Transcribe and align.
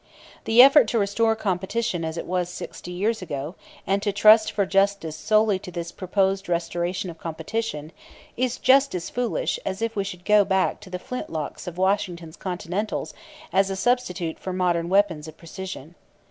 The 0.45 0.63
effort 0.63 0.87
to 0.87 0.97
restore 0.97 1.35
competition 1.35 2.03
as 2.03 2.17
it 2.17 2.25
was 2.25 2.49
sixty 2.49 2.89
years 2.89 3.21
ago, 3.21 3.53
and 3.85 4.01
to 4.01 4.11
trust 4.11 4.51
for 4.51 4.65
justice 4.65 5.15
solely 5.15 5.59
to 5.59 5.69
this 5.71 5.91
proposed 5.91 6.49
restoration 6.49 7.11
of 7.11 7.19
competition, 7.19 7.91
is 8.35 8.57
just 8.57 8.95
as 8.95 9.11
foolish 9.11 9.59
as 9.63 9.79
if 9.79 9.95
we 9.95 10.03
should 10.03 10.25
go 10.25 10.43
back 10.43 10.79
to 10.79 10.89
the 10.89 10.97
flintlocks 10.97 11.67
of 11.67 11.77
Washington's 11.77 12.35
Continentals 12.35 13.13
as 13.53 13.69
a 13.69 13.75
substitute 13.75 14.39
for 14.39 14.51
modern 14.51 14.89
weapons 14.89 15.27
of 15.27 15.37
precision. 15.37 15.93